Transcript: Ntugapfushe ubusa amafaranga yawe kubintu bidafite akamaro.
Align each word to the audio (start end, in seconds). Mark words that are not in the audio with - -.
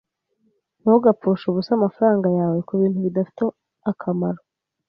Ntugapfushe 0.81 1.43
ubusa 1.47 1.71
amafaranga 1.75 2.27
yawe 2.39 2.57
kubintu 2.67 2.97
bidafite 3.05 3.41
akamaro. 3.91 4.41